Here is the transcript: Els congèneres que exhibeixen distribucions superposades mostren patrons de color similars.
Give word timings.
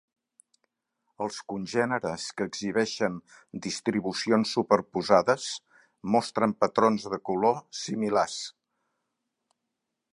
Els 1.25 1.35
congèneres 1.51 2.23
que 2.39 2.47
exhibeixen 2.51 3.19
distribucions 3.67 4.55
superposades 4.57 5.47
mostren 6.15 6.57
patrons 6.65 7.07
de 7.15 7.21
color 7.31 7.61
similars. 7.83 8.39